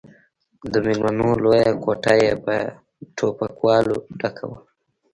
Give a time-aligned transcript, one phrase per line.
[0.71, 2.55] د ميلمنو لويه کوټه يې په
[3.15, 4.59] ټوپکوالو ډکه وه.